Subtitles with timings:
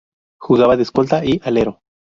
[0.39, 1.83] Jugaba de escolta y alero.